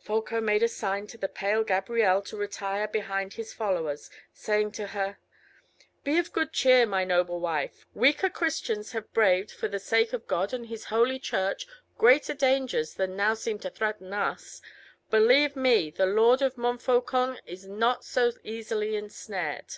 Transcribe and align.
Folko 0.00 0.40
made 0.40 0.64
a 0.64 0.68
sign 0.68 1.06
to 1.06 1.16
the 1.16 1.28
pale 1.28 1.62
Gabrielle 1.62 2.20
to 2.20 2.36
retire 2.36 2.88
behind 2.88 3.34
his 3.34 3.52
followers, 3.54 4.10
saying 4.32 4.72
to 4.72 4.88
her, 4.88 5.18
"Be 6.02 6.18
of 6.18 6.32
good 6.32 6.52
cheer, 6.52 6.86
my 6.86 7.04
noble 7.04 7.38
wife, 7.38 7.86
weaker 7.94 8.28
Christians 8.28 8.90
have 8.90 9.12
braved, 9.12 9.52
for 9.52 9.68
the 9.68 9.78
sake 9.78 10.12
of 10.12 10.26
God 10.26 10.52
and 10.52 10.64
of 10.64 10.70
His 10.70 10.86
holy 10.86 11.20
Church, 11.20 11.68
greater 11.98 12.34
dangers 12.34 12.94
than 12.94 13.14
now 13.14 13.34
seem 13.34 13.60
to 13.60 13.70
threaten 13.70 14.12
us. 14.12 14.60
Believe 15.08 15.54
me, 15.54 15.90
the 15.92 16.04
Lord 16.06 16.42
of 16.42 16.58
Montfaucon 16.58 17.38
is 17.46 17.68
not 17.68 18.04
so 18.04 18.32
easily 18.42 18.96
ensnared." 18.96 19.76